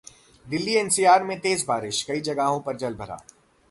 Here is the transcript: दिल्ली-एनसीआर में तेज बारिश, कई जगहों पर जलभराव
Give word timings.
दिल्ली-एनसीआर 0.47 1.23
में 1.23 1.39
तेज 1.39 1.65
बारिश, 1.67 2.01
कई 2.03 2.21
जगहों 2.21 2.59
पर 2.59 2.77
जलभराव 2.77 3.21